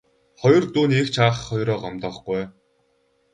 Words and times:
Хоёр 0.41 0.63
дүү 0.73 0.85
нь 0.87 0.97
эгч 1.01 1.15
ах 1.27 1.37
хоёроо 1.47 1.77
гомдоохгүй 1.83 2.37
ээ. 2.41 2.47